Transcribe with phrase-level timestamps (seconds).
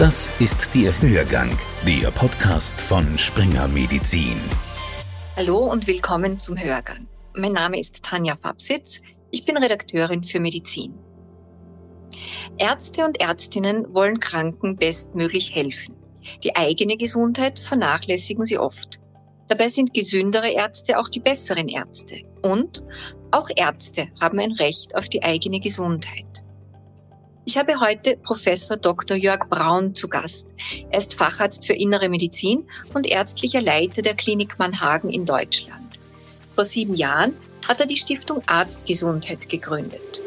[0.00, 1.56] Das ist der Hörgang,
[1.86, 4.40] der Podcast von Springer Medizin.
[5.36, 7.06] Hallo und willkommen zum Hörgang.
[7.32, 9.02] Mein Name ist Tanja Fabsitz.
[9.30, 10.94] Ich bin Redakteurin für Medizin.
[12.58, 15.94] Ärzte und Ärztinnen wollen Kranken bestmöglich helfen.
[16.42, 19.00] Die eigene Gesundheit vernachlässigen sie oft.
[19.46, 22.22] Dabei sind gesündere Ärzte auch die besseren Ärzte.
[22.42, 22.84] Und
[23.30, 26.43] auch Ärzte haben ein Recht auf die eigene Gesundheit.
[27.46, 29.18] Ich habe heute Professor Dr.
[29.18, 30.48] Jörg Braun zu Gast.
[30.90, 36.00] Er ist Facharzt für Innere Medizin und ärztlicher Leiter der Klinik Mannhagen in Deutschland.
[36.54, 37.36] Vor sieben Jahren
[37.68, 40.22] hat er die Stiftung Arztgesundheit gegründet.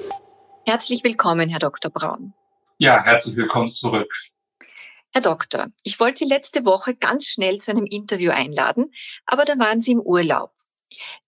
[0.65, 1.89] Herzlich willkommen, Herr Dr.
[1.89, 2.33] Braun.
[2.77, 4.11] Ja, herzlich willkommen zurück.
[5.11, 8.91] Herr Doktor, ich wollte Sie letzte Woche ganz schnell zu einem Interview einladen,
[9.25, 10.51] aber da waren Sie im Urlaub.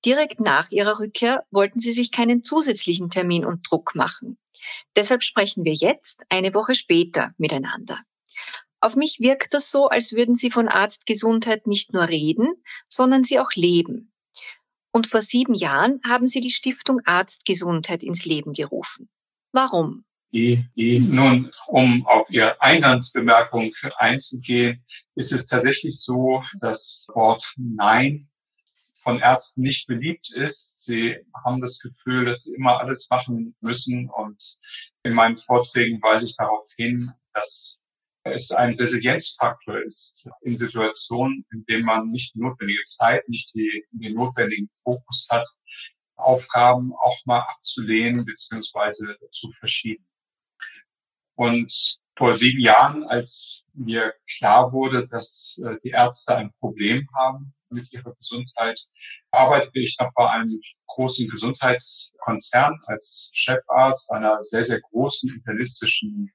[0.05, 4.38] Direkt nach Ihrer Rückkehr wollten Sie sich keinen zusätzlichen Termin und Druck machen.
[4.95, 7.99] Deshalb sprechen wir jetzt, eine Woche später, miteinander.
[8.82, 12.48] Auf mich wirkt das so, als würden Sie von Arztgesundheit nicht nur reden,
[12.88, 14.13] sondern sie auch leben.
[14.91, 19.10] Und vor sieben Jahren haben Sie die Stiftung Arztgesundheit ins Leben gerufen.
[19.51, 20.05] Warum?
[20.32, 24.85] Die, die, nun, um auf Ihre Eingangsbemerkung einzugehen,
[25.16, 28.29] ist es tatsächlich so, dass Wort Nein
[29.10, 30.84] von Ärzten nicht beliebt ist.
[30.84, 34.07] Sie haben das Gefühl, dass sie immer alles machen müssen.
[34.07, 34.60] Und
[35.01, 37.79] in meinen Vorträgen weise ich darauf hin, dass
[38.24, 43.84] es ein Resilienzfaktor ist in Situationen, in denen man nicht die notwendige Zeit, nicht die,
[43.91, 45.48] den notwendigen Fokus hat,
[46.16, 50.05] Aufgaben auch mal abzulehnen beziehungsweise zu verschieben.
[51.34, 57.55] Und vor sieben Jahren, als mir klar wurde, dass äh, die Ärzte ein Problem haben
[57.70, 58.79] mit ihrer Gesundheit,
[59.31, 66.31] arbeitete ich noch bei einem großen Gesundheitskonzern als Chefarzt einer sehr, sehr großen internistischen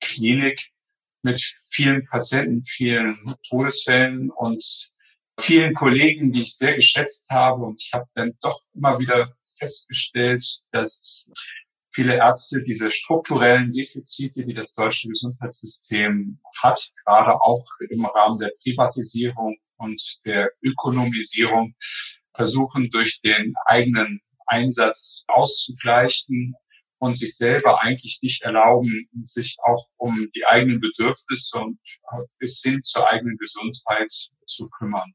[0.00, 0.60] Klinik
[1.22, 4.62] mit vielen Patienten, vielen Todesfällen und
[5.40, 7.64] vielen Kollegen, die ich sehr geschätzt habe.
[7.64, 11.30] Und ich habe dann doch immer wieder festgestellt, dass
[11.94, 18.52] viele Ärzte diese strukturellen Defizite, die das deutsche Gesundheitssystem hat, gerade auch im Rahmen der
[18.62, 21.74] Privatisierung und der Ökonomisierung,
[22.34, 26.54] versuchen durch den eigenen Einsatz auszugleichen
[26.98, 31.78] und sich selber eigentlich nicht erlauben, sich auch um die eigenen Bedürfnisse und
[32.38, 34.10] bis hin zur eigenen Gesundheit
[34.46, 35.12] zu kümmern.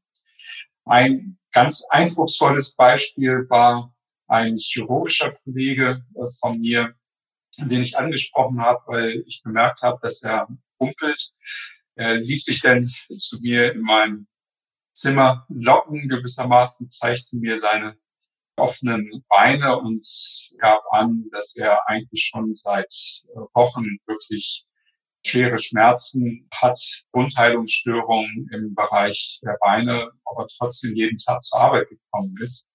[0.84, 3.92] Ein ganz eindrucksvolles Beispiel war
[4.28, 6.94] ein chirurgischer Kollege äh, von mir,
[7.58, 10.48] den ich angesprochen habe, weil ich bemerkt habe, dass er
[10.78, 11.32] humpelt.
[11.96, 14.26] Er ließ sich dann zu mir in meinem
[15.00, 17.96] Zimmer locken, gewissermaßen zeigte mir seine
[18.56, 20.06] offenen Beine und
[20.58, 22.92] gab an, dass er eigentlich schon seit
[23.34, 24.66] äh, Wochen wirklich
[25.24, 26.78] schwere Schmerzen hat,
[27.12, 32.68] Wundheilungsstörungen im Bereich der Beine, aber trotzdem jeden Tag zur Arbeit gekommen ist.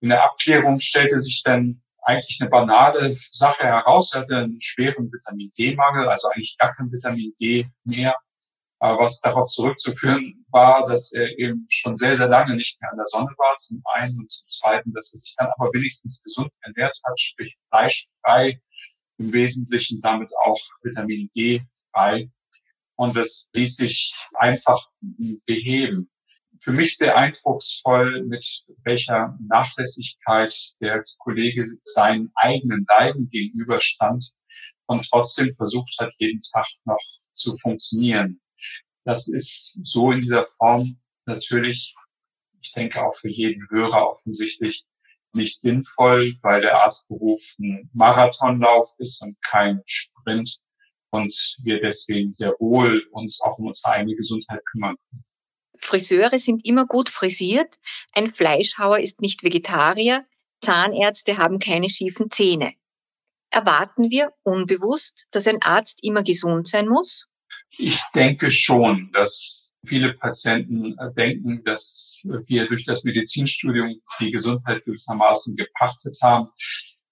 [0.00, 4.12] In der Abklärung stellte sich dann eigentlich eine banale Sache heraus.
[4.12, 8.16] Er hatte einen schweren Vitamin D-Mangel, also eigentlich gar kein Vitamin D mehr.
[8.84, 12.98] Aber was darauf zurückzuführen war, dass er eben schon sehr, sehr lange nicht mehr an
[12.98, 16.50] der Sonne war, zum einen und zum zweiten, dass er sich dann aber wenigstens gesund
[16.60, 18.60] ernährt hat, sprich fleischfrei,
[19.16, 21.62] im Wesentlichen damit auch Vitamin D
[21.94, 22.30] frei.
[22.96, 24.86] Und das ließ sich einfach
[25.46, 26.10] beheben
[26.60, 34.32] für mich sehr eindrucksvoll, mit welcher Nachlässigkeit der Kollege seinen eigenen Leiden gegenüberstand
[34.84, 37.00] und trotzdem versucht hat, jeden Tag noch
[37.32, 38.42] zu funktionieren.
[39.04, 41.94] Das ist so in dieser Form natürlich,
[42.60, 44.84] ich denke auch für jeden Hörer offensichtlich
[45.34, 50.58] nicht sinnvoll, weil der Arztberuf ein Marathonlauf ist und kein Sprint
[51.10, 55.24] und wir deswegen sehr wohl uns auch um unsere eigene Gesundheit kümmern können.
[55.76, 57.76] Friseure sind immer gut frisiert,
[58.12, 60.24] ein Fleischhauer ist nicht Vegetarier,
[60.60, 62.74] Zahnärzte haben keine schiefen Zähne.
[63.50, 67.26] Erwarten wir unbewusst, dass ein Arzt immer gesund sein muss?
[67.78, 75.56] Ich denke schon, dass viele Patienten denken, dass wir durch das Medizinstudium die Gesundheit gewissermaßen
[75.56, 76.48] gepachtet haben.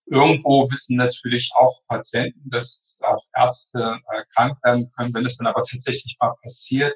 [0.07, 5.15] Irgendwo wissen natürlich auch Patienten, dass auch Ärzte äh, krank werden können.
[5.15, 6.95] Wenn es dann aber tatsächlich mal passiert,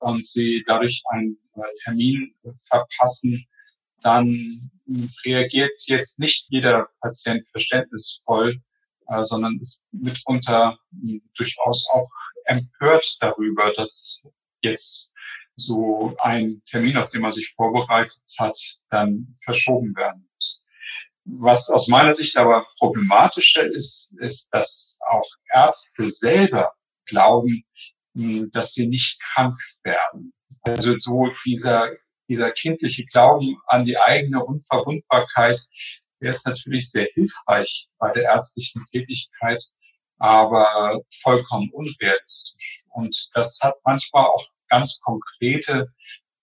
[0.00, 2.34] und sie dadurch einen äh, Termin
[2.68, 3.46] verpassen,
[4.00, 4.70] dann
[5.24, 8.60] reagiert jetzt nicht jeder Patient verständnisvoll,
[9.08, 10.78] äh, sondern ist mitunter
[11.36, 12.10] durchaus auch
[12.48, 14.22] empört darüber, dass
[14.60, 15.14] jetzt
[15.56, 18.56] so ein Termin, auf den man sich vorbereitet hat,
[18.90, 20.62] dann verschoben werden muss.
[21.24, 26.72] Was aus meiner Sicht aber problematischer ist, ist, dass auch Ärzte selber
[27.06, 27.64] glauben,
[28.14, 30.32] hm, dass sie nicht krank werden.
[30.62, 31.90] Also so dieser,
[32.28, 35.60] dieser kindliche Glauben an die eigene Unverwundbarkeit,
[36.20, 39.62] der ist natürlich sehr hilfreich bei der ärztlichen Tätigkeit,
[40.18, 42.84] aber vollkommen unrealistisch.
[42.90, 45.92] Und das hat manchmal auch ganz konkrete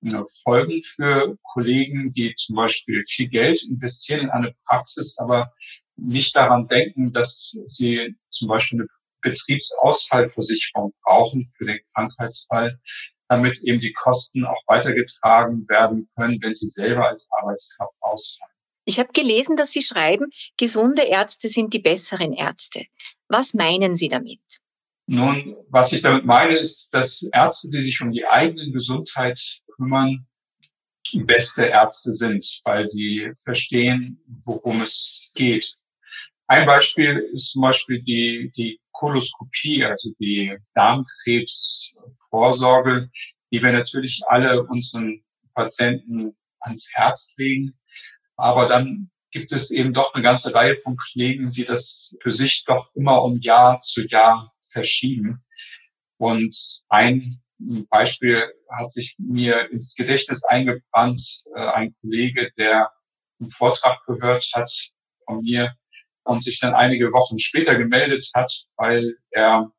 [0.04, 5.51] äh, Folgen für Kollegen, die zum Beispiel viel Geld investieren in eine Praxis, aber
[5.95, 8.88] nicht daran denken, dass sie zum Beispiel eine
[9.22, 12.80] Betriebsausfallversicherung brauchen für den Krankheitsfall,
[13.27, 18.51] damit eben die Kosten auch weitergetragen werden können, wenn sie selber als Arbeitskraft ausfallen.
[18.88, 20.27] Ich habe gelesen, dass Sie schreiben,
[20.57, 22.86] gesunde Ärzte sind die besseren Ärzte.
[23.27, 24.42] Was meinen Sie damit?
[25.07, 29.39] Nun, was ich damit meine, ist, dass Ärzte, die sich um die eigene Gesundheit
[29.75, 30.25] kümmern,
[31.13, 35.77] beste Ärzte sind, weil sie verstehen, worum es geht.
[36.48, 43.12] Ein Beispiel ist zum Beispiel die, die Koloskopie, also die Darmkrebsvorsorge,
[43.51, 45.24] die wir natürlich alle unseren
[45.54, 47.77] Patienten ans Herz legen.
[48.38, 52.64] Aber dann gibt es eben doch eine ganze Reihe von Kollegen, die das für sich
[52.64, 55.38] doch immer um Jahr zu Jahr verschieben.
[56.18, 56.56] Und
[56.88, 57.42] ein
[57.90, 61.22] Beispiel hat sich mir ins Gedächtnis eingebrannt,
[61.54, 62.92] äh, ein Kollege, der
[63.42, 64.72] einen Vortrag gehört hat
[65.26, 65.76] von mir
[66.24, 69.70] und sich dann einige Wochen später gemeldet hat, weil er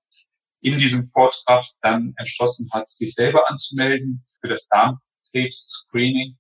[0.61, 6.37] in diesem Vortrag dann entschlossen hat, sich selber anzumelden für das Darmkrebs-Screening.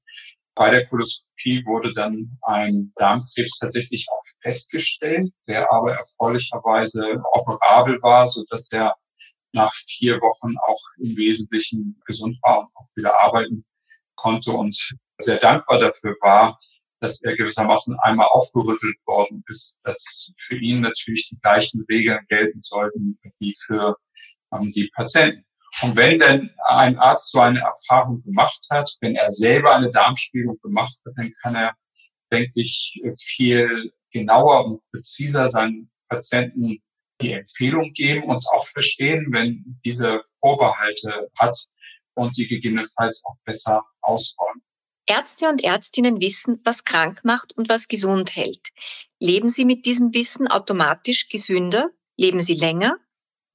[0.56, 8.26] Bei der Koloskopie wurde dann ein Darmkrebs tatsächlich auch festgestellt, der aber erfreulicherweise operabel war,
[8.26, 8.94] so dass er
[9.53, 13.67] nach vier Wochen auch im Wesentlichen gesund war und auch wieder arbeiten
[14.14, 16.58] konnte und sehr dankbar dafür war,
[17.00, 22.62] dass er gewissermaßen einmal aufgerüttelt worden ist, dass für ihn natürlich die gleichen Regeln gelten
[22.62, 23.97] sollten wie für
[24.53, 25.45] ähm, die Patienten.
[25.82, 30.58] Und wenn denn ein Arzt so eine Erfahrung gemacht hat, wenn er selber eine Darmspiegelung
[30.62, 31.75] gemacht hat, dann kann er,
[32.32, 36.82] denke ich, viel genauer und präziser seinen Patienten
[37.20, 41.56] die Empfehlung geben und auch verstehen, wenn diese Vorbehalte hat
[42.14, 44.62] und die gegebenenfalls auch besser ausräumen.
[45.06, 48.69] Ärzte und Ärztinnen wissen, was krank macht und was gesund hält.
[49.20, 51.90] Leben sie mit diesem Wissen automatisch gesünder?
[52.17, 52.99] Leben sie länger?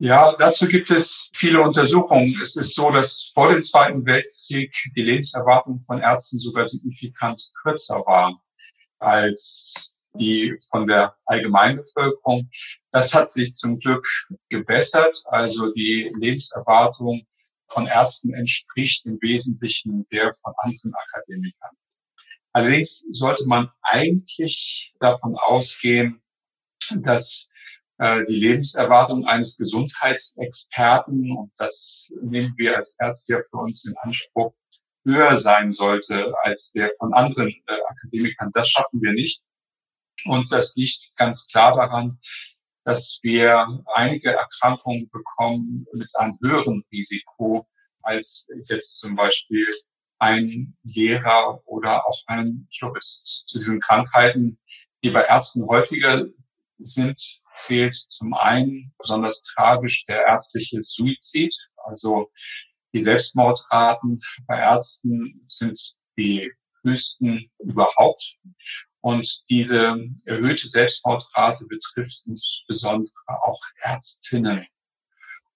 [0.04, 2.36] Ja, dazu gibt es viele Untersuchungen.
[2.42, 7.98] Es ist so, dass vor dem Zweiten Weltkrieg die Lebenserwartung von Ärzten sogar signifikant kürzer
[8.08, 8.42] war
[8.98, 12.50] als die von der Allgemeinbevölkerung.
[12.90, 14.08] Das hat sich zum Glück
[14.50, 15.22] gebessert.
[15.26, 17.28] Also die Lebenserwartung
[17.68, 21.78] von Ärzten entspricht im Wesentlichen der von anderen Akademikern.
[22.54, 26.24] Allerdings sollte man eigentlich davon ausgehen,
[26.90, 27.51] dass
[28.02, 34.54] die Lebenserwartung eines Gesundheitsexperten, und das nehmen wir als Ärzte ja für uns in Anspruch,
[35.06, 38.52] höher sein sollte als der von anderen äh, Akademikern.
[38.54, 39.44] Das schaffen wir nicht.
[40.26, 42.20] Und das liegt ganz klar daran,
[42.84, 47.68] dass wir einige Erkrankungen bekommen mit einem höheren Risiko
[48.02, 49.68] als jetzt zum Beispiel
[50.20, 53.44] ein Lehrer oder auch ein Jurist.
[53.48, 54.60] Zu diesen Krankheiten,
[55.04, 56.26] die bei Ärzten häufiger
[56.80, 61.56] sind, zählt zum einen besonders tragisch der ärztliche Suizid.
[61.78, 62.32] Also
[62.94, 65.80] die Selbstmordraten bei Ärzten sind
[66.18, 66.52] die
[66.84, 68.36] höchsten überhaupt.
[69.02, 74.68] Und diese erhöhte Selbstmordrate betrifft insbesondere auch Ärztinnen.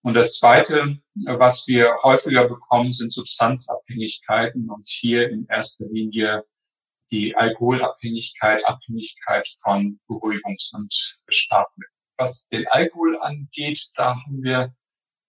[0.02, 6.44] Und das Zweite, was wir häufiger bekommen, sind Substanzabhängigkeiten und hier in erster Linie
[7.12, 11.92] die Alkoholabhängigkeit, Abhängigkeit von Beruhigungs- und Schlafmitteln.
[12.18, 14.74] Was den Alkohol angeht, da haben wir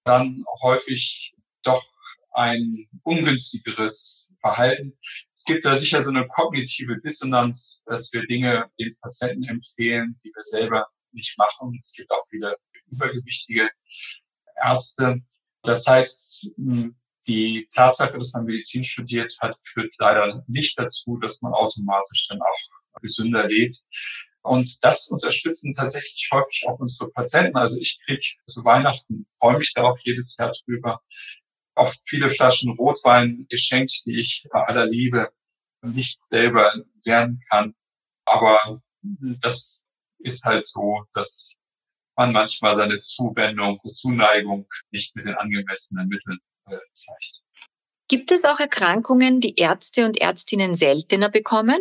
[0.04, 1.84] dann häufig doch
[2.32, 4.96] ein ungünstigeres Verhalten.
[5.34, 10.30] Es gibt da sicher so eine kognitive Dissonanz, dass wir Dinge den Patienten empfehlen, die
[10.34, 11.76] wir selber nicht machen.
[11.80, 12.56] Es gibt auch viele
[12.86, 13.70] übergewichtige
[14.62, 15.20] Ärzte.
[15.62, 16.50] Das heißt,
[17.26, 22.40] die Tatsache, dass man Medizin studiert hat, führt leider nicht dazu, dass man automatisch dann
[22.40, 23.78] auch gesünder lebt.
[24.42, 27.56] Und das unterstützen tatsächlich häufig auch unsere Patienten.
[27.56, 31.00] Also ich kriege zu Weihnachten, freue mich da auch jedes Jahr drüber,
[31.74, 35.30] oft viele Flaschen Rotwein geschenkt, die ich bei aller Liebe
[35.82, 36.72] nicht selber
[37.04, 37.74] lernen kann.
[38.24, 38.60] Aber
[39.40, 39.84] das
[40.18, 41.56] ist halt so, dass
[42.16, 47.42] man manchmal seine Zuwendung, Zuneigung nicht mit den angemessenen Mitteln äh, zeigt.
[48.08, 51.80] Gibt es auch Erkrankungen, die Ärzte und Ärztinnen seltener bekommen?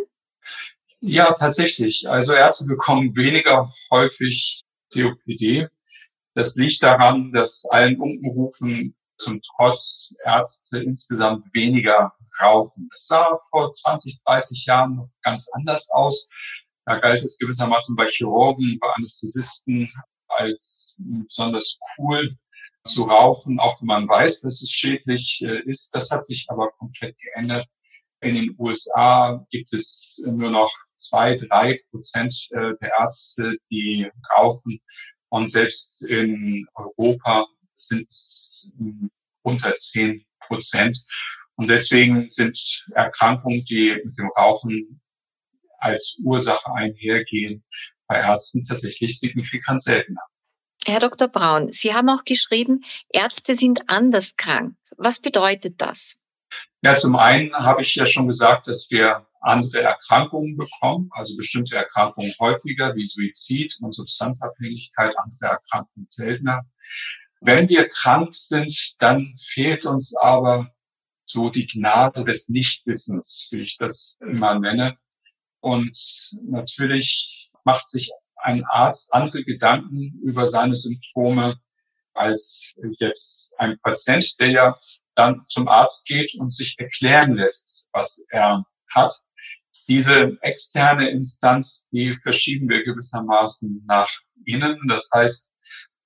[1.00, 2.08] Ja, tatsächlich.
[2.08, 4.62] Also Ärzte bekommen weniger häufig
[4.92, 5.68] COPD.
[6.34, 12.90] Das liegt daran, dass allen Unkenrufen zum Trotz Ärzte insgesamt weniger rauchen.
[12.92, 16.28] Es sah vor 20, 30 Jahren noch ganz anders aus.
[16.84, 19.90] Da galt es gewissermaßen bei Chirurgen, bei Anästhesisten
[20.28, 22.36] als besonders cool
[22.86, 25.94] zu rauchen, auch wenn man weiß, dass es schädlich äh, ist.
[25.94, 27.66] Das hat sich aber komplett geändert.
[28.20, 34.80] In den USA gibt es nur noch zwei, drei Prozent äh, der Ärzte, die rauchen.
[35.28, 39.10] Und selbst in Europa sind es hm,
[39.42, 40.98] unter zehn Prozent.
[41.56, 45.00] Und deswegen sind Erkrankungen, die mit dem Rauchen
[45.78, 47.64] als Ursache einhergehen,
[48.06, 50.22] bei Ärzten tatsächlich signifikant seltener.
[50.86, 51.26] Herr Dr.
[51.26, 54.76] Braun, Sie haben auch geschrieben, Ärzte sind anders krank.
[54.98, 56.18] Was bedeutet das?
[56.80, 61.74] Ja, zum einen habe ich ja schon gesagt, dass wir andere Erkrankungen bekommen, also bestimmte
[61.74, 66.62] Erkrankungen häufiger wie Suizid und Substanzabhängigkeit, andere Erkrankungen seltener.
[67.40, 70.72] Wenn wir krank sind, dann fehlt uns aber
[71.24, 74.96] so die Gnade des Nichtwissens, wie ich das immer nenne.
[75.58, 75.98] Und
[76.44, 78.12] natürlich macht sich
[78.46, 81.56] ein Arzt andere Gedanken über seine Symptome
[82.14, 84.76] als jetzt ein Patient, der ja
[85.16, 89.14] dann zum Arzt geht und sich erklären lässt, was er hat.
[89.88, 94.10] Diese externe Instanz, die verschieben wir gewissermaßen nach
[94.44, 94.78] innen.
[94.86, 95.52] Das heißt,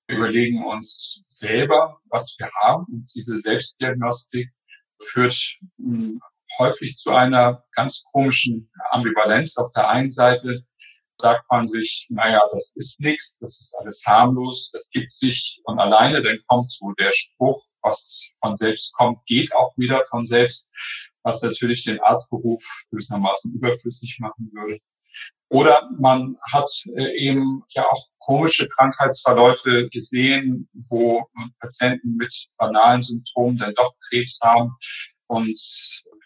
[0.07, 2.85] wir überlegen uns selber, was wir haben.
[2.91, 4.49] Und diese Selbstdiagnostik
[4.99, 6.19] führt hm,
[6.57, 9.57] häufig zu einer ganz komischen Ambivalenz.
[9.57, 10.65] Auf der einen Seite
[11.21, 15.79] sagt man sich, naja, das ist nichts, das ist alles harmlos, das gibt sich und
[15.79, 20.71] alleine dann kommt so der Spruch, was von selbst kommt, geht auch wieder von selbst,
[21.23, 24.79] was natürlich den Arztberuf gewissermaßen überflüssig machen würde.
[25.49, 31.27] Oder man hat äh, eben ja auch komische Krankheitsverläufe gesehen, wo
[31.59, 34.71] Patienten mit banalen Symptomen dann doch Krebs haben
[35.27, 35.59] und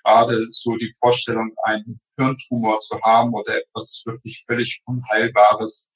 [0.05, 5.91] gerade so die Vorstellung, einen Hirntumor zu haben oder etwas wirklich völlig Unheilbares,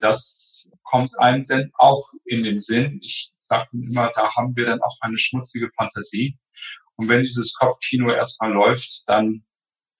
[0.00, 2.98] das kommt einem dann auch in den Sinn.
[3.02, 6.36] Ich sage immer, da haben wir dann auch eine schmutzige Fantasie.
[6.96, 9.44] Und wenn dieses Kopfkino erstmal läuft, dann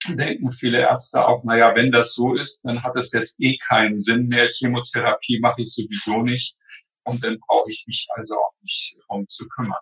[0.07, 3.97] denken viele Ärzte auch, naja, wenn das so ist, dann hat es jetzt eh keinen
[3.97, 4.49] Sinn mehr.
[4.49, 6.57] Chemotherapie mache ich sowieso nicht.
[7.03, 9.81] Und dann brauche ich mich also auch nicht darum zu kümmern.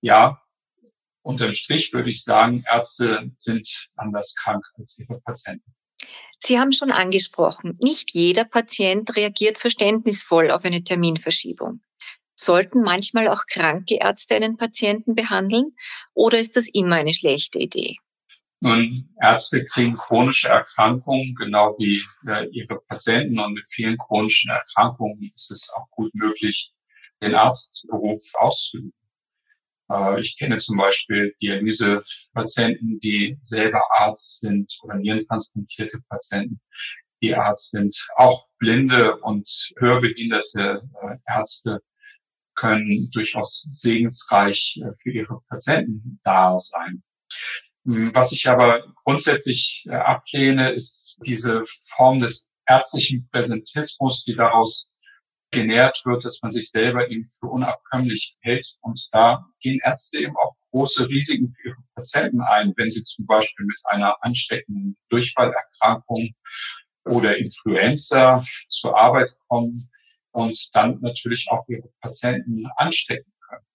[0.00, 0.40] Ja,
[1.22, 5.74] unterm Strich würde ich sagen, Ärzte sind anders krank als ihre Patienten.
[6.38, 11.82] Sie haben schon angesprochen, nicht jeder Patient reagiert verständnisvoll auf eine Terminverschiebung.
[12.34, 15.76] Sollten manchmal auch kranke Ärzte einen Patienten behandeln
[16.14, 17.98] oder ist das immer eine schlechte Idee?
[18.62, 23.38] Nun, Ärzte kriegen chronische Erkrankungen, genau wie äh, ihre Patienten.
[23.38, 26.72] Und mit vielen chronischen Erkrankungen ist es auch gut möglich,
[27.22, 28.92] den Arztberuf auszuüben.
[29.90, 36.60] Äh, ich kenne zum Beispiel Dialysepatienten, die selber Arzt sind oder nierentransplantierte Patienten,
[37.22, 37.96] die Arzt sind.
[38.16, 41.80] Auch blinde und hörbehinderte äh, Ärzte
[42.54, 47.02] können durchaus segensreich äh, für ihre Patienten da sein.
[47.86, 51.64] Hm, was ich aber grundsätzlich ablehne, ist diese
[51.96, 54.89] Form des ärztlichen Präsentismus, die daraus
[55.50, 58.66] genährt wird, dass man sich selber eben für unabkömmlich hält.
[58.82, 63.26] Und da gehen Ärzte eben auch große Risiken für ihre Patienten ein, wenn sie zum
[63.26, 66.30] Beispiel mit einer ansteckenden Durchfallerkrankung
[67.04, 69.90] oder Influenza zur Arbeit kommen
[70.32, 73.66] und dann natürlich auch ihre Patienten anstecken können.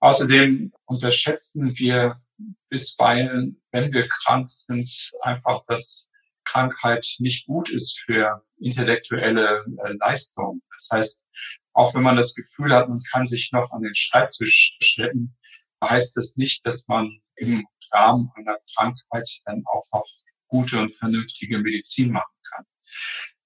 [0.00, 2.20] Außerdem unterschätzen wir
[2.68, 6.10] bisweilen, wenn wir krank sind, einfach das
[6.46, 10.62] Krankheit nicht gut ist für intellektuelle äh, Leistung.
[10.72, 11.26] Das heißt,
[11.72, 15.36] auch wenn man das Gefühl hat, man kann sich noch an den Schreibtisch stellen,
[15.82, 20.06] heißt das nicht, dass man im Rahmen einer Krankheit dann auch noch
[20.48, 22.64] gute und vernünftige Medizin machen kann.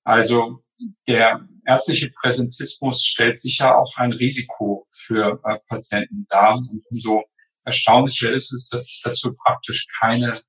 [0.05, 0.63] Also
[1.09, 6.55] der ärztliche Präsentismus stellt sicher auch ein Risiko für äh, Patienten dar.
[6.55, 7.25] Und umso
[7.65, 10.43] erstaunlicher ist es, dass es dazu praktisch keine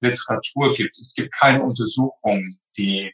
[0.00, 0.98] Literatur gibt.
[0.98, 3.12] Es gibt keine Untersuchung, die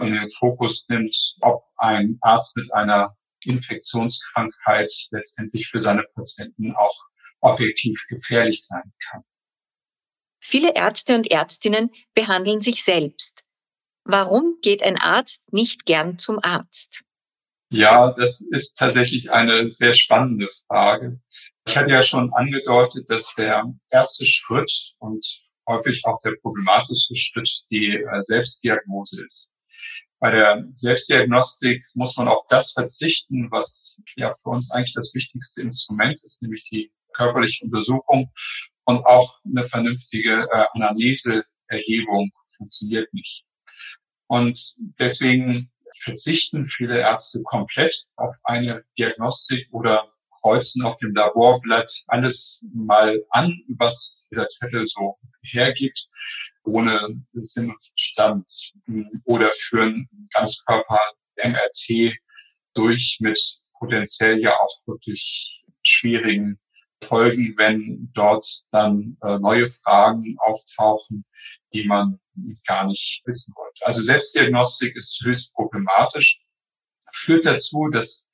[0.00, 6.96] in den Fokus nimmt, ob ein Arzt mit einer Infektionskrankheit letztendlich für seine Patienten auch
[7.40, 9.22] objektiv gefährlich sein kann.
[10.42, 13.44] Viele Ärzte und Ärztinnen behandeln sich selbst.
[14.04, 17.02] Warum geht ein Arzt nicht gern zum Arzt?
[17.70, 21.20] Ja, das ist tatsächlich eine sehr spannende Frage.
[21.68, 25.24] Ich hatte ja schon angedeutet, dass der erste Schritt und
[25.70, 29.54] häufig auch der problematische Schritt die äh, Selbstdiagnose ist.
[30.18, 35.62] Bei der Selbstdiagnostik muss man auf das verzichten, was ja für uns eigentlich das wichtigste
[35.62, 38.30] Instrument ist, nämlich die körperliche Untersuchung
[38.84, 43.46] und auch eine vernünftige äh, Anamneseerhebung funktioniert nicht.
[44.26, 45.72] Und deswegen
[46.02, 53.60] verzichten viele Ärzte komplett auf eine Diagnostik oder kreuzen auf dem Laborblatt alles mal an,
[53.78, 56.08] was dieser Zettel so hergibt,
[56.64, 58.72] ohne Sinn und Verstand
[59.24, 61.00] oder führen Ganzkörper
[61.42, 62.14] MRT
[62.74, 63.38] durch mit
[63.78, 66.58] potenziell ja auch wirklich schwierigen
[67.02, 71.24] Folgen, wenn dort dann äh, neue Fragen auftauchen,
[71.72, 72.20] die man
[72.66, 73.86] gar nicht wissen wollte.
[73.86, 76.40] Also Selbstdiagnostik ist höchst problematisch,
[77.12, 78.29] führt dazu, dass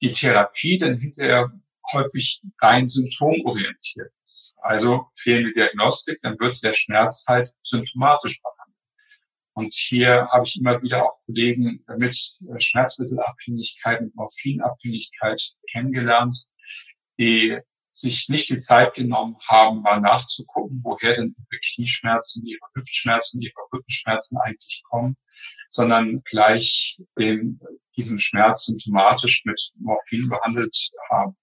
[0.00, 1.52] die Therapie dann hinterher
[1.92, 4.56] häufig rein symptomorientiert ist.
[4.60, 8.58] Also fehlende Diagnostik, dann wird der Schmerz halt symptomatisch behandelt.
[9.54, 12.16] Und hier habe ich immer wieder auch Kollegen mit
[12.58, 16.44] Schmerzmittelabhängigkeit und Morphinabhängigkeit kennengelernt,
[17.18, 17.58] die
[17.90, 23.54] sich nicht die Zeit genommen haben, mal nachzugucken, woher denn ihre Knieschmerzen, ihre Hüftschmerzen, ihre
[23.72, 25.16] Rückenschmerzen eigentlich kommen,
[25.70, 27.60] sondern gleich den,
[27.96, 30.76] diesen Schmerz symptomatisch mit Morphin behandelt
[31.10, 31.36] haben.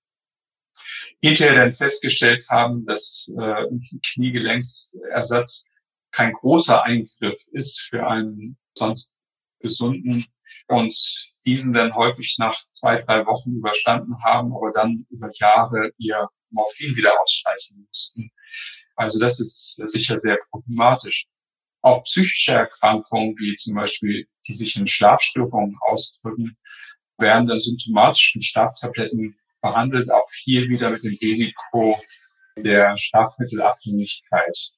[1.22, 3.66] Hinterher dann festgestellt haben, dass äh,
[4.14, 5.66] Kniegelenksersatz
[6.12, 9.20] kein großer Eingriff ist für einen sonst
[9.60, 10.26] gesunden
[10.68, 10.96] und
[11.46, 16.96] diesen dann häufig nach zwei, drei Wochen überstanden haben, aber dann über Jahre ihr Morphin
[16.96, 18.32] wieder ausstreichen mussten.
[18.96, 21.28] Also das ist sicher sehr problematisch.
[21.86, 26.58] Auch psychische Erkrankungen, wie zum Beispiel, die sich in Schlafstörungen ausdrücken,
[27.20, 31.96] werden dann symptomatisch mit Schlaftabletten behandelt, auch hier wieder mit dem Risiko
[32.58, 34.72] der Schlafmittelabhängigkeit.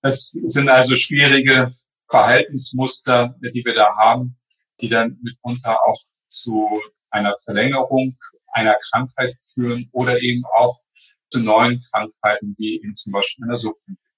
[0.00, 1.70] Das sind also schwierige
[2.08, 4.38] Verhaltensmuster, die wir da haben,
[4.80, 6.80] die dann mitunter auch zu
[7.10, 8.16] einer Verlängerung
[8.52, 10.80] einer Krankheit führen oder eben auch
[11.28, 14.09] zu neuen Krankheiten, wie eben zum Beispiel einer Suchtentwicklung.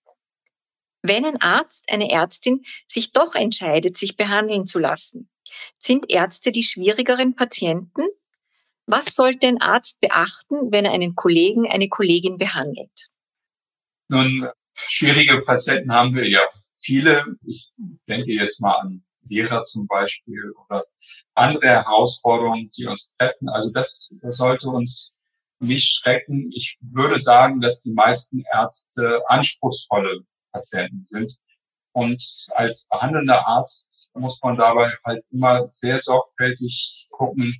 [1.02, 5.28] Wenn ein Arzt, eine Ärztin sich doch entscheidet, sich behandeln zu lassen,
[5.76, 8.02] sind Ärzte die schwierigeren Patienten?
[8.86, 13.10] Was sollte ein Arzt beachten, wenn er einen Kollegen, eine Kollegin behandelt?
[14.08, 16.40] Nun, schwierige Patienten haben wir ja
[16.80, 17.24] viele.
[17.44, 17.72] Ich
[18.08, 20.84] denke jetzt mal an Lehrer zum Beispiel oder
[21.34, 23.48] andere Herausforderungen, die uns treffen.
[23.48, 25.18] Also das sollte uns
[25.60, 26.50] nicht schrecken.
[26.52, 31.38] Ich würde sagen, dass die meisten Ärzte anspruchsvolle Patienten sind.
[31.94, 32.22] Und
[32.54, 37.54] als behandelnder Arzt muss man dabei halt immer sehr sorgfältig gucken,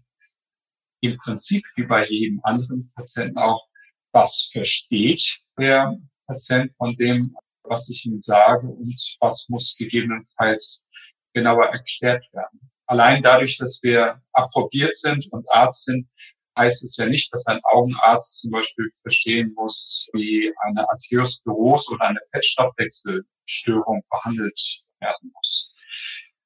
[1.01, 3.67] im Prinzip wie bei jedem anderen Patienten auch,
[4.13, 10.89] was versteht der Patient von dem, was ich ihm sage und was muss gegebenenfalls
[11.35, 12.71] genauer erklärt werden.
[12.87, 16.09] Allein dadurch, dass wir approbiert sind und Arzt sind,
[16.57, 22.07] heißt es ja nicht, dass ein Augenarzt zum Beispiel verstehen muss, wie eine Arteriosklerose oder
[22.07, 25.71] eine Fettstoffwechselstörung behandelt werden muss.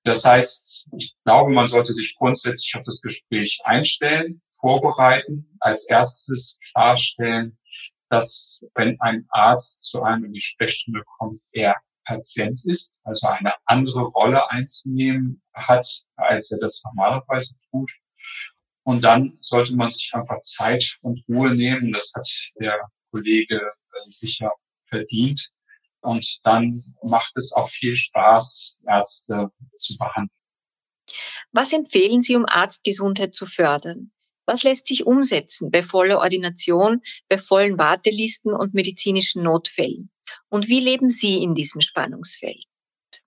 [0.04, 6.60] Das heißt, ich glaube, man sollte sich grundsätzlich auf das Gespräch einstellen, vorbereiten, als erstes
[6.70, 7.58] klarstellen,
[8.08, 13.52] dass wenn ein Arzt zu einem in die Sprechstunde kommt, er Patient ist, also eine
[13.64, 17.90] andere Rolle einzunehmen hat, als er das normalerweise tut.
[18.86, 21.92] Und dann sollte man sich einfach Zeit und Ruhe nehmen.
[21.92, 22.28] Das hat
[22.60, 22.78] der
[23.10, 25.50] Kollege äh, sicher verdient.
[26.02, 30.30] Und dann macht es auch viel Spaß, Ärzte zu behandeln.
[31.50, 34.12] Was empfehlen Sie, um Arztgesundheit zu fördern?
[34.46, 40.10] Was lässt sich umsetzen bei voller Ordination, bei vollen Wartelisten und medizinischen Notfällen?
[40.48, 42.66] Und wie leben Sie in diesem Spannungsfeld?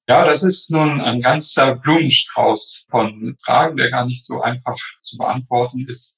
[0.10, 5.18] Ja, das ist nun ein ganzer Blumenstrauß von Fragen, der gar nicht so einfach zu
[5.20, 6.18] beantworten ist.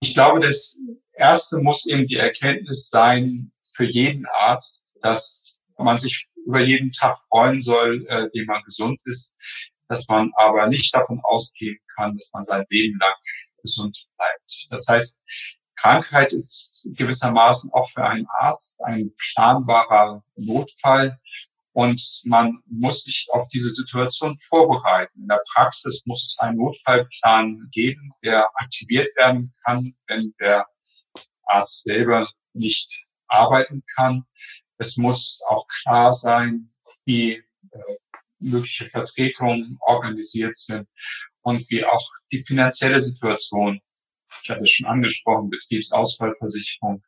[0.00, 0.76] Ich glaube, das
[1.12, 7.18] erste muss eben die Erkenntnis sein für jeden Arzt, dass man sich über jeden Tag
[7.28, 9.36] freuen soll, äh, dem man gesund ist,
[9.86, 13.14] dass man aber nicht davon ausgehen kann, dass man sein Leben lang
[13.62, 14.66] gesund bleibt.
[14.70, 15.22] Das heißt,
[15.76, 21.16] Krankheit ist gewissermaßen auch für einen Arzt ein planbarer Notfall
[21.72, 25.22] und man muss sich auf diese Situation vorbereiten.
[25.22, 30.66] In der Praxis muss es einen Notfallplan geben, der aktiviert werden kann, wenn der
[31.44, 34.24] Arzt selber nicht arbeiten kann.
[34.78, 36.70] Es muss auch klar sein,
[37.04, 37.78] wie äh,
[38.38, 40.88] mögliche Vertretungen organisiert sind
[41.42, 43.80] und wie auch die finanzielle Situation,
[44.42, 47.02] ich hatte es schon angesprochen, Betriebsausfallversicherung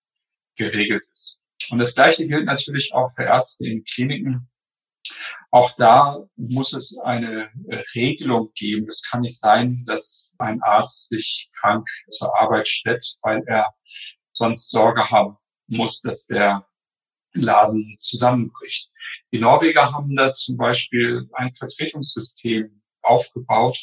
[0.57, 1.40] geregelt ist.
[1.70, 4.48] Und das Gleiche gilt natürlich auch für Ärzte in Kliniken.
[5.51, 7.51] Auch da muss es eine
[7.94, 8.88] Regelung geben.
[8.88, 13.72] Es kann nicht sein, dass ein Arzt sich krank zur Arbeit stellt, weil er
[14.33, 16.66] sonst Sorge haben muss, dass der
[17.35, 18.90] Laden zusammenbricht.
[19.33, 23.79] Die Norweger haben da zum Beispiel ein Vertretungssystem aufgebaut,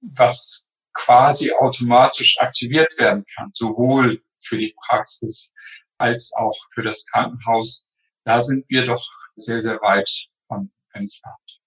[0.00, 5.52] was quasi automatisch aktiviert werden kann, sowohl für die Praxis
[5.98, 7.86] als auch für das Krankenhaus.
[8.30, 10.08] Da sind wir doch sehr, sehr weit
[10.46, 11.60] von entfernt.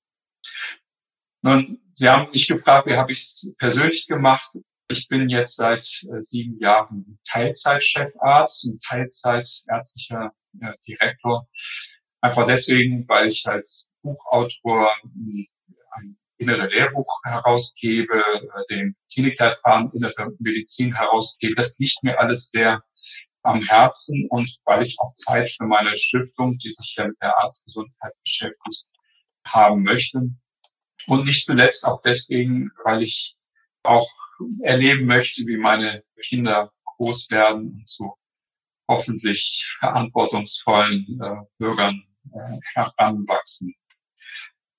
[1.42, 4.50] Nun, Sie haben mich gefragt, wie habe ich es persönlich gemacht?
[4.88, 11.46] Ich bin jetzt seit äh, sieben Jahren Teilzeitchefarzt und Teilzeitärztlicher äh, Direktor.
[12.22, 14.90] Einfach deswegen, weil ich als Buchautor
[15.92, 21.56] ein innere Lehrbuch herausgebe, äh, den Klinikleitfaden innere Medizin herausgebe.
[21.56, 22.82] Das liegt mir alles sehr
[23.44, 27.38] am Herzen und weil ich auch Zeit für meine Stiftung, die sich ja mit der
[27.40, 28.90] Arztgesundheit beschäftigt,
[29.46, 30.22] haben möchte.
[31.08, 33.38] Und nicht zuletzt auch deswegen, weil ich
[33.84, 34.10] auch
[34.62, 38.14] erleben möchte, wie meine Kinder groß werden und zu
[38.90, 42.04] hoffentlich verantwortungsvollen äh, Bürgern
[42.34, 43.74] äh, heranwachsen.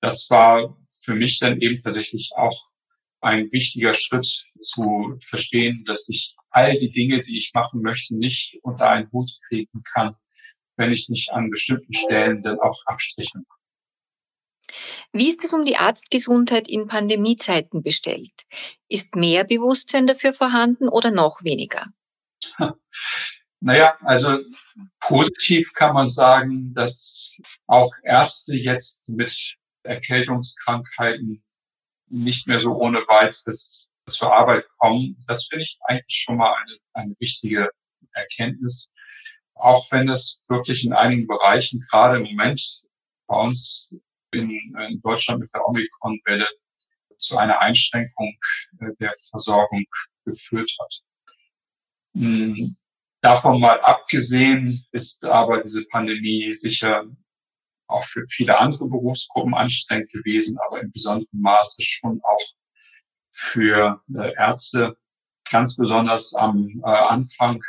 [0.01, 2.69] Das war für mich dann eben tatsächlich auch
[3.25, 8.59] ein wichtiger Schritt zu verstehen, dass ich all die Dinge, die ich machen möchte, nicht
[8.63, 10.15] unter einen Hut kriegen kann,
[10.77, 13.59] wenn ich nicht an bestimmten Stellen dann auch Abstriche mache.
[15.13, 18.47] Wie ist es um die Arztgesundheit in Pandemiezeiten bestellt?
[18.89, 21.87] Ist mehr Bewusstsein dafür vorhanden oder noch weniger?
[23.67, 24.41] Naja, also
[25.01, 27.35] positiv kann man sagen, dass
[27.67, 31.43] auch Ärzte jetzt mit Erkältungskrankheiten
[32.09, 35.17] nicht mehr so ohne weiteres zur Arbeit kommen.
[35.27, 37.71] Das finde ich eigentlich schon mal eine, eine wichtige
[38.13, 38.93] Erkenntnis.
[39.55, 42.61] Auch wenn es wirklich in einigen Bereichen, gerade im Moment
[43.27, 43.95] bei uns
[44.33, 46.49] in, in Deutschland mit der Omikron-Welle
[47.17, 48.37] zu einer Einschränkung
[48.81, 49.85] äh, der Versorgung
[50.25, 50.95] geführt hat.
[52.15, 52.77] Hm,
[53.21, 57.05] davon mal abgesehen ist aber diese Pandemie sicher
[57.87, 62.45] auch für viele andere Berufsgruppen anstrengend gewesen, aber in besonderem Maße schon auch
[63.31, 64.97] für äh, Ärzte,
[65.51, 67.63] ganz besonders am äh, Anfang,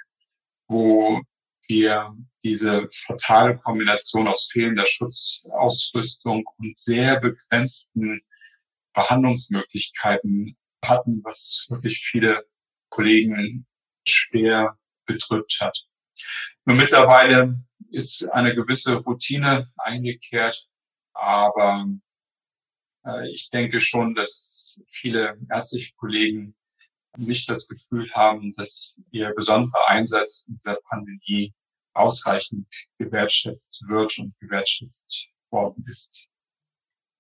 [0.68, 1.22] wo
[1.68, 8.22] wir diese fatale Kombination aus fehlender Schutzausrüstung und sehr begrenzten
[8.94, 12.46] Behandlungsmöglichkeiten hatten, was wirklich viele
[12.90, 13.66] Kollegen
[14.08, 15.86] schwer bedrückt hat.
[16.66, 17.60] Nur mittlerweile
[17.92, 20.68] ist eine gewisse Routine eingekehrt,
[21.14, 21.88] aber
[23.06, 26.56] äh, ich denke schon, dass viele ärztliche Kollegen
[27.18, 31.54] nicht das Gefühl haben, dass ihr besonderer Einsatz in dieser Pandemie
[31.94, 32.68] ausreichend
[32.98, 36.28] gewertschätzt wird und gewertschätzt worden ist.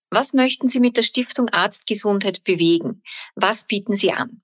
[0.10, 3.02] Was möchten Sie mit der Stiftung Arztgesundheit bewegen?
[3.36, 4.42] Was bieten Sie an?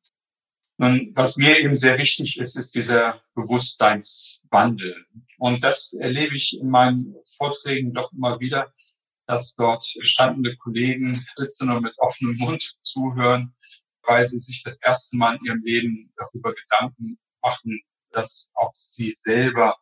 [0.82, 5.06] Und was mir eben sehr wichtig ist, ist dieser Bewusstseinswandel.
[5.38, 8.74] Und das erlebe ich in meinen Vorträgen doch immer wieder,
[9.28, 13.54] dass dort standende Kollegen sitzen und mit offenem Mund zuhören,
[14.08, 19.12] weil sie sich das erste Mal in ihrem Leben darüber Gedanken machen, dass auch sie
[19.12, 19.78] selber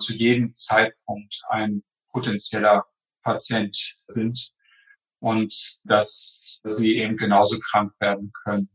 [0.00, 2.86] zu jedem Zeitpunkt ein potenzieller
[3.22, 4.52] Patient sind
[5.20, 8.68] und dass sie eben genauso krank werden können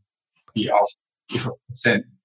[0.53, 0.87] wie auch
[1.29, 2.19] ihre Patienten.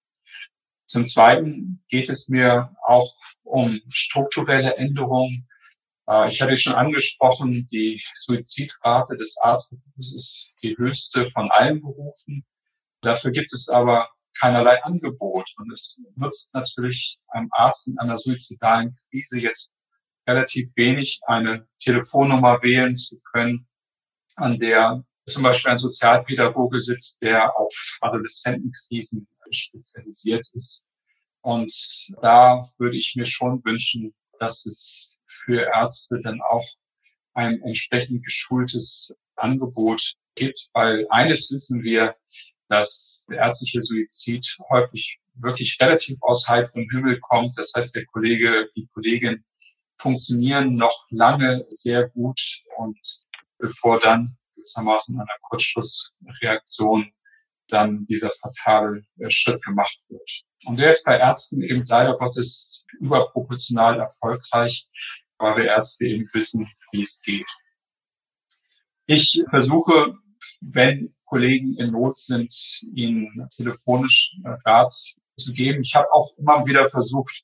[0.87, 3.13] Zum Zweiten geht es mir auch
[3.45, 5.49] um strukturelle Änderungen.
[6.09, 12.45] Äh, ich hatte schon angesprochen, die Suizidrate des Arztberufes ist die höchste von allen Berufen.
[13.03, 14.09] Dafür gibt es aber
[14.39, 15.49] keinerlei Angebot.
[15.59, 19.77] Und es nutzt natürlich einem Arzt in einer suizidalen Krise jetzt
[20.27, 23.67] relativ wenig, eine Telefonnummer wählen zu können,
[24.37, 30.89] an der zum Beispiel ein Sozialpädagoge sitzt, der auf Adoleszentenkrisen spezialisiert ist.
[31.43, 31.73] Und
[32.21, 36.67] da würde ich mir schon wünschen, dass es für Ärzte dann auch
[37.35, 42.17] ein entsprechend geschultes Angebot gibt, weil eines wissen wir,
[42.69, 47.57] dass der ärztliche Suizid häufig wirklich relativ aus heiterem Himmel kommt.
[47.59, 49.45] Das heißt, der Kollege, die Kollegin
[49.99, 52.41] funktionieren noch lange sehr gut
[52.77, 52.99] und
[53.59, 57.13] bevor dann gewissermaßen einer Kurzschlussreaktion
[57.69, 60.31] dann dieser fatale äh, Schritt gemacht wird.
[60.67, 64.89] Und der ist bei Ärzten eben leider Gottes überproportional erfolgreich,
[65.39, 67.51] weil wir Ärzte eben wissen, wie es geht.
[69.07, 70.15] Ich versuche,
[70.61, 72.55] wenn Kollegen in Not sind,
[72.95, 74.93] ihnen telefonisch äh, Rat
[75.37, 75.81] zu geben.
[75.83, 77.43] Ich habe auch immer wieder versucht,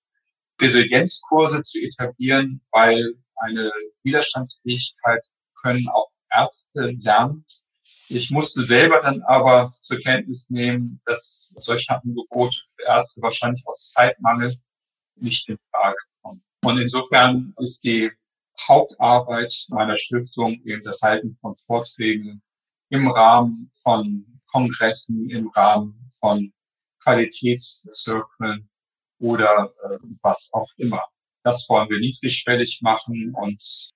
[0.60, 3.70] Resilienzkurse zu etablieren, weil eine
[4.02, 5.24] Widerstandsfähigkeit
[5.60, 6.05] können auch
[6.36, 7.44] Ärzte lernen.
[8.08, 13.92] Ich musste selber dann aber zur Kenntnis nehmen, dass solche Angebote für Ärzte wahrscheinlich aus
[13.92, 14.56] Zeitmangel
[15.16, 16.44] nicht in Frage kommen.
[16.62, 18.10] Und insofern ist die
[18.60, 22.42] Hauptarbeit meiner Stiftung eben das Halten von Vorträgen
[22.90, 26.52] im Rahmen von Kongressen, im Rahmen von
[27.02, 28.68] Qualitätszirkeln
[29.18, 31.04] oder äh, was auch immer.
[31.42, 33.92] Das wollen wir niedrigschwellig machen und,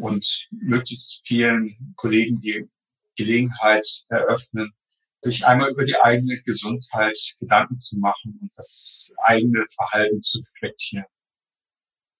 [0.00, 2.68] und möglichst vielen Kollegen die
[3.16, 4.72] Gelegenheit eröffnen,
[5.20, 11.06] sich einmal über die eigene Gesundheit Gedanken zu machen und das eigene Verhalten zu reflektieren.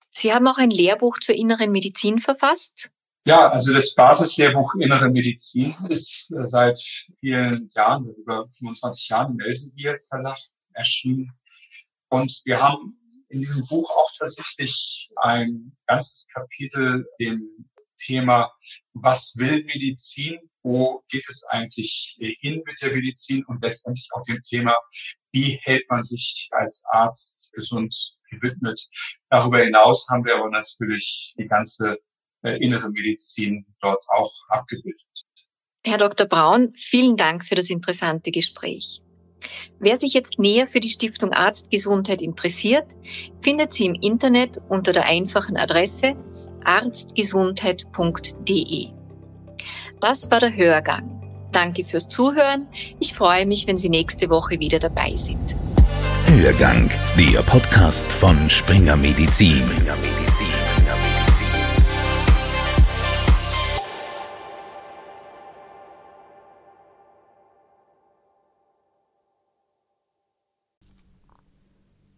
[0.08, 2.90] Sie haben auch ein Lehrbuch zur inneren Medizin verfasst.
[3.26, 6.78] Ja, also das Basislehrbuch Innere Medizin ist äh, seit
[7.18, 10.38] vielen Jahren, über 25 Jahren im Elsevier Verlag
[10.74, 11.32] erschienen.
[12.10, 18.52] Und wir haben in diesem Buch auch tatsächlich ein ganzes Kapitel dem Thema,
[18.94, 24.40] was will Medizin, wo geht es eigentlich hin mit der Medizin und letztendlich auch dem
[24.42, 24.76] Thema,
[25.32, 27.94] wie hält man sich als Arzt gesund
[28.30, 28.80] gewidmet.
[29.28, 31.98] Darüber hinaus haben wir aber natürlich die ganze
[32.42, 35.00] äh, innere Medizin dort auch abgebildet.
[35.87, 36.26] Herr Dr.
[36.26, 39.03] Braun, vielen Dank für das interessante Gespräch.
[39.78, 42.96] Wer sich jetzt näher für die Stiftung Arztgesundheit interessiert,
[43.38, 46.14] findet sie im Internet unter der einfachen Adresse
[46.64, 48.88] arztgesundheit.de.
[50.00, 51.48] Das war der Hörgang.
[51.52, 52.68] Danke fürs Zuhören.
[52.98, 55.54] Ich freue mich, wenn Sie nächste Woche wieder dabei sind.
[56.26, 59.62] Hörgang, der Podcast von Springer Medizin.